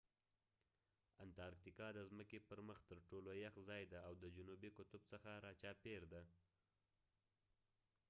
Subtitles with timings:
[1.25, 5.31] انتراکتیکا د ځمکې پر مخ تر ټولو یخ ځای دی او د جنوبي قطب څخه
[5.43, 6.23] را چاپیر دی